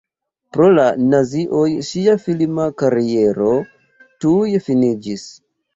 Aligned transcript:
Pro 0.55 0.69
la 0.77 0.85
nazioj 1.11 1.67
ŝia 1.91 2.17
filma 2.25 2.67
kariero 2.83 3.55
tuj 4.27 4.65
finiĝis. 4.69 5.33